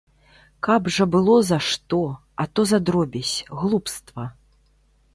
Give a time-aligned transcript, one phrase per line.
[0.67, 2.01] Каб жа было за што,
[2.45, 4.31] а то за дробязь, глупства.